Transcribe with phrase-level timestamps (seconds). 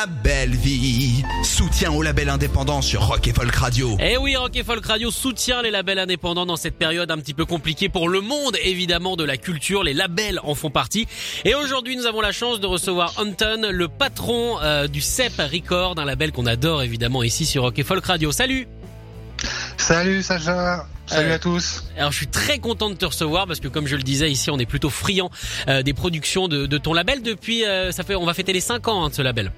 [0.00, 3.96] la belle vie Soutien au label indépendant sur Rock et Folk Radio.
[4.00, 7.34] Eh oui, Rock et Folk Radio soutient les labels indépendants dans cette période un petit
[7.34, 9.84] peu compliquée pour le monde, évidemment, de la culture.
[9.84, 11.06] Les labels en font partie.
[11.44, 15.94] Et aujourd'hui, nous avons la chance de recevoir Anton, le patron euh, du CEP Record,
[15.98, 18.32] un label qu'on adore évidemment ici sur Rock et Folk Radio.
[18.32, 18.66] Salut
[19.76, 21.84] Salut Sacha, salut Euh, à tous.
[21.98, 24.50] Alors je suis très content de te recevoir parce que comme je le disais ici,
[24.50, 25.30] on est plutôt friand
[25.68, 28.60] euh, des productions de, de ton label depuis euh, ça fait on va fêter les
[28.60, 29.52] 5 ans hein, de ce label.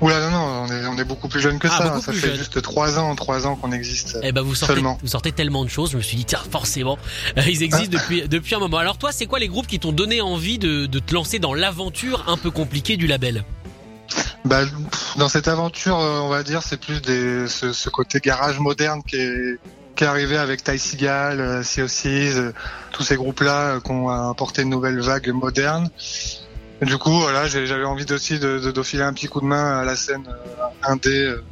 [0.00, 1.88] Oula non non, on est, on est beaucoup plus jeune que Ah, ça.
[1.88, 2.36] beaucoup Ça fait jeune.
[2.36, 4.18] juste trois ans, trois ans qu'on existe.
[4.22, 4.98] Eh ben vous sortez Seulement.
[5.02, 6.98] vous sortez tellement de choses, je me suis dit tiens forcément
[7.46, 8.78] ils existent depuis depuis un moment.
[8.78, 11.54] Alors toi, c'est quoi les groupes qui t'ont donné envie de, de te lancer dans
[11.54, 13.44] l'aventure un peu compliquée du label?
[14.44, 14.62] Bah,
[15.16, 19.02] dans cette aventure, euh, on va dire, c'est plus des, ce, ce côté garage moderne
[19.04, 19.58] qui est,
[19.96, 21.80] qui est arrivé avec Ty Seagal, euh, Sea
[22.36, 22.52] euh,
[22.92, 25.88] tous ces groupes-là qui ont apporté une nouvelle vague moderne.
[26.82, 29.78] Du coup, voilà, j'avais envie aussi de, de, de filer un petit coup de main
[29.78, 31.42] à la scène euh, indé euh,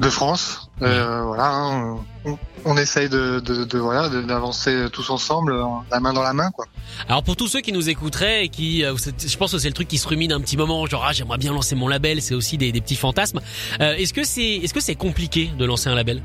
[0.00, 0.70] de France.
[0.80, 6.00] Euh, voilà, hein, on, on essaye de, de, de voilà d'avancer tous ensemble, euh, la
[6.00, 6.66] main dans la main, quoi.
[7.08, 9.88] Alors pour tous ceux qui nous écouteraient et qui, je pense que c'est le truc
[9.88, 12.56] qui se rumine un petit moment, genre ah j'aimerais bien lancer mon label, c'est aussi
[12.56, 13.40] des, des petits fantasmes.
[13.80, 16.22] Euh, est-ce que c'est, est-ce que c'est compliqué de lancer un label?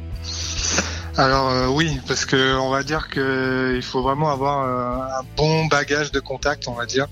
[1.15, 5.23] Alors euh, oui, parce que on va dire que il faut vraiment avoir euh, un
[5.35, 7.07] bon bagage de contact, on va dire.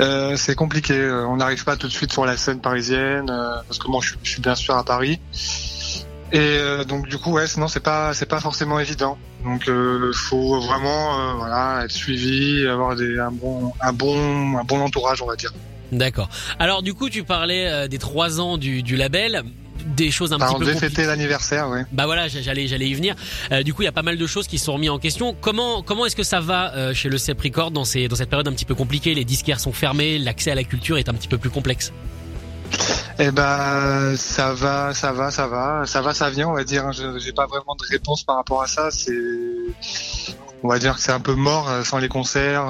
[0.00, 0.94] Euh, c'est compliqué.
[0.94, 4.00] euh, On n'arrive pas tout de suite sur la scène parisienne, euh, parce que moi
[4.02, 5.20] je, suis- je suis bien sûr à Paris.
[6.32, 6.58] Et
[6.88, 9.16] donc du coup ouais, sinon c'est pas c'est pas forcément évident.
[9.44, 9.70] Donc
[10.12, 15.26] faut vraiment voilà être suivi, avoir des un bon un bon un bon entourage, on
[15.26, 15.52] va dire.
[15.92, 16.28] D'accord.
[16.58, 19.44] Alors du coup tu parlais des trois ans du, du label,
[19.86, 20.94] des choses un petit on peu devait compliquées.
[20.96, 21.84] fêter l'anniversaire, ouais.
[21.92, 23.14] Bah voilà, j'allais j'allais y venir.
[23.52, 25.34] Euh, du coup, il y a pas mal de choses qui sont remises en question.
[25.40, 28.28] Comment comment est-ce que ça va euh, chez le CEP Record dans ces dans cette
[28.30, 29.14] période un petit peu compliquée?
[29.14, 31.92] Les disquaires sont fermés, l'accès à la culture est un petit peu plus complexe.
[33.18, 36.92] Eh ben, ça va, ça va, ça va, ça va, ça vient, on va dire.
[36.92, 38.90] Je- J'ai pas vraiment de réponse par rapport à ça.
[38.90, 39.16] C'est,
[40.62, 42.66] on va dire que c'est un peu mort euh, sans les concerts,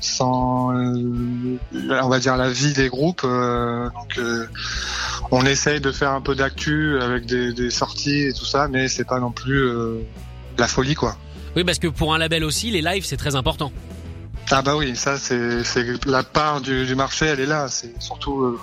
[0.00, 3.22] sans, on va dire la vie des groupes.
[3.22, 4.18] donc,
[5.36, 8.88] on essaye de faire un peu d'actu avec des, des sorties et tout ça, mais
[8.88, 10.00] c'est pas non plus euh,
[10.58, 11.16] la folie, quoi.
[11.56, 13.70] Oui, parce que pour un label aussi, les lives c'est très important.
[14.50, 17.68] Ah bah oui, ça c'est, la part du, du marché, elle est là.
[17.68, 18.60] C'est surtout, euh,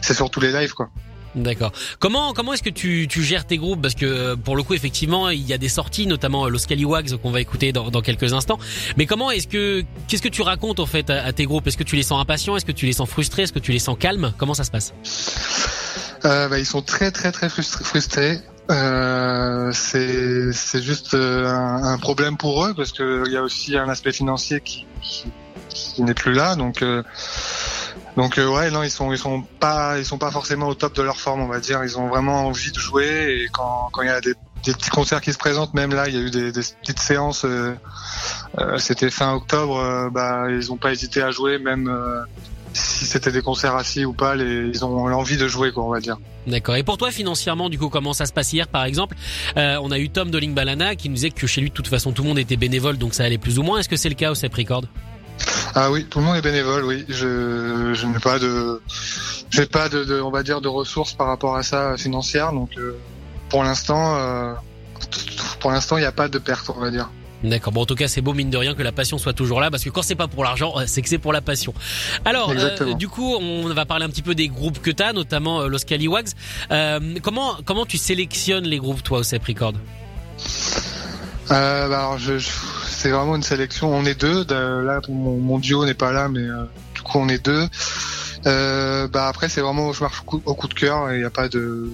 [0.00, 0.88] c'est surtout les lives, quoi.
[1.34, 1.72] D'accord.
[1.98, 3.82] Comment comment est-ce que tu, tu gères tes groupes?
[3.82, 7.16] Parce que euh, pour le coup, effectivement, il y a des sorties, notamment Los Scallywags
[7.16, 8.58] qu'on va écouter dans, dans quelques instants.
[8.96, 11.66] Mais comment est-ce que qu'est-ce que tu racontes en fait à, à tes groupes?
[11.66, 12.56] Est-ce que tu les sens impatients?
[12.56, 13.42] Est-ce que tu les sens frustrés?
[13.42, 14.32] Est-ce que tu les sens calmes?
[14.38, 14.94] Comment ça se passe?
[16.24, 18.40] Euh, bah, ils sont très très très frustr- frustrés.
[18.70, 23.90] Euh, c'est juste euh, un, problème pour eux parce que il y a aussi un
[23.90, 24.86] aspect financier qui,
[25.68, 27.02] qui, n'est plus là donc euh,
[28.16, 31.02] donc ouais non ils sont ils sont pas ils sont pas forcément au top de
[31.02, 34.08] leur forme on va dire ils ont vraiment envie de jouer et quand quand il
[34.08, 34.34] y a des
[34.64, 37.44] des petits concerts qui se présentent même là il y a eu des, petites séances
[38.78, 41.90] c'était fin octobre bah ils ont pas hésité à jouer même
[42.74, 45.90] si c'était des concerts assis ou pas, les, ils ont l'envie de jouer, quoi, on
[45.90, 46.18] va dire.
[46.46, 46.76] D'accord.
[46.76, 49.16] Et pour toi, financièrement, du coup, comment ça se passe hier, par exemple
[49.56, 51.88] Euh, On a eu Tom de Balana qui nous disait que chez lui, de toute
[51.88, 53.78] façon, tout le monde était bénévole, donc ça allait plus ou moins.
[53.78, 54.82] Est-ce que c'est le cas au CEP Record
[55.74, 57.04] Ah oui, tout le monde est bénévole, oui.
[57.08, 58.82] Je, je n'ai pas de,
[59.50, 62.70] j'ai pas de, de, on va dire, de ressources par rapport à ça financières, donc
[62.76, 62.98] euh,
[63.48, 64.52] pour l'instant, euh,
[65.60, 67.08] pour l'instant, il n'y a pas de perte, on va dire.
[67.44, 67.72] D'accord.
[67.72, 69.70] Bon, en tout cas, c'est beau mine de rien que la passion soit toujours là,
[69.70, 71.74] parce que quand c'est pas pour l'argent, euh, c'est que c'est pour la passion.
[72.24, 72.48] Alors,
[72.82, 75.68] euh, du coup, on va parler un petit peu des groupes que t'as, notamment euh,
[75.68, 76.28] Los Caliwags.
[76.70, 79.74] Euh, comment comment tu sélectionnes les groupes toi au CEP Record?
[81.48, 82.48] Bah, alors, je, je-
[82.88, 83.94] c'est vraiment une sélection.
[83.94, 84.44] On est deux.
[84.44, 86.46] de- là, mon, mon duo n'est pas là, mais
[86.94, 87.68] du coup, on est deux.
[88.44, 91.12] Bah après, c'est vraiment je marche au coup, de cœur.
[91.12, 91.90] Il n'y a pas de,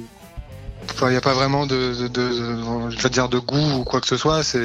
[0.91, 3.79] enfin, il n'y a pas vraiment de, de, de- de- je vais dire de goût
[3.81, 4.43] ou quoi que ce soit.
[4.43, 4.59] C'est,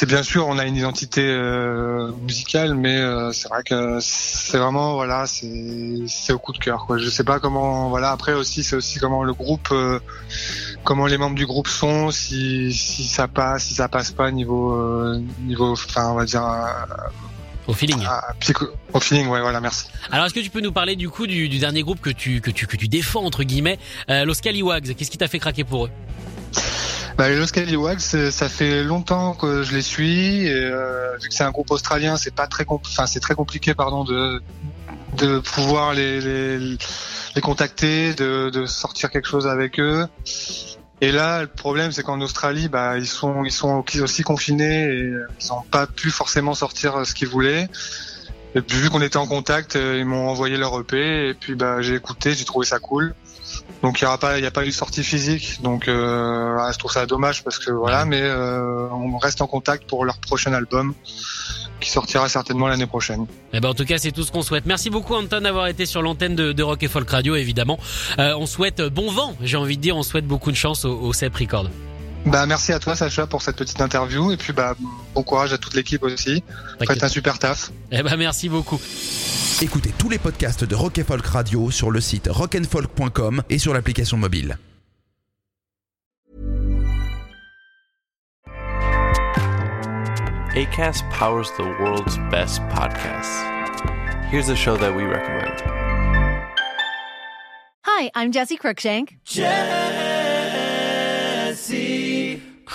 [0.00, 4.56] c'est bien sûr, on a une identité euh, musicale, mais euh, c'est vrai que c'est
[4.56, 6.86] vraiment voilà, c'est au coup de cœur.
[6.86, 6.96] Quoi.
[6.96, 7.90] Je sais pas comment.
[7.90, 8.10] Voilà.
[8.10, 10.00] Après aussi, c'est aussi comment le groupe, euh,
[10.84, 15.14] comment les membres du groupe sont, si si ça passe, si ça passe pas niveau
[15.42, 16.44] niveau, enfin on va dire.
[17.66, 18.02] Au feeling.
[18.06, 19.84] ah, psycho- au feeling, ouais, voilà, merci.
[20.10, 22.40] Alors est-ce que tu peux nous parler du coup du, du dernier groupe que tu
[22.40, 25.62] que tu que tu défends entre guillemets, euh, Los Caliwags Qu'est-ce qui t'a fait craquer
[25.64, 25.90] pour eux?
[27.20, 27.48] Bah, les Los
[27.98, 30.46] c'est- ça fait longtemps que je les suis.
[30.46, 33.74] Et, euh, vu que c'est un groupe australien, c'est pas très, enfin c'est très compliqué,
[33.74, 34.40] pardon, de
[35.18, 40.06] de pouvoir les les, les contacter, de, de sortir quelque chose avec eux.
[41.02, 45.12] Et là, le problème, c'est qu'en Australie, bah ils sont ils sont aussi confinés et
[45.42, 47.68] ils n'ont pas pu forcément sortir ce qu'ils voulaient.
[48.54, 51.54] Et puis, vu qu'on était en contact, euh, ils m'ont envoyé leur EP et puis
[51.54, 53.14] bah j'ai écouté, j'ai trouvé ça cool.
[53.82, 56.78] Donc il y aura pas, il a pas eu de sortie physique, donc euh, je
[56.78, 60.52] trouve ça dommage parce que voilà, mais euh, on reste en contact pour leur prochain
[60.52, 60.94] album
[61.80, 63.26] qui sortira certainement l'année prochaine.
[63.54, 64.66] Eh ben en tout cas c'est tout ce qu'on souhaite.
[64.66, 67.78] Merci beaucoup Anton d'avoir été sur l'antenne de, de Rock et Folk Radio évidemment.
[68.18, 70.98] Euh, on souhaite bon vent, j'ai envie de dire, on souhaite beaucoup de chance au,
[71.00, 71.70] au CEP Record.
[72.26, 74.76] Bah merci à toi Sacha pour cette petite interview et puis bah
[75.14, 76.42] bon courage à toute l'équipe aussi.
[76.86, 77.70] Faites un super taf.
[77.90, 78.80] Eh ben merci beaucoup.
[79.62, 83.74] Écoutez tous les podcasts de Rock and Folk Radio sur le site rockandfolk.com et sur
[83.74, 84.58] l'application mobile.
[90.56, 93.44] ACAST powers the world's best podcasts.
[94.30, 95.62] Here's a show that we recommend.
[97.84, 99.18] Hi, I'm Jesse Cruikshank.
[99.24, 99.99] Jesse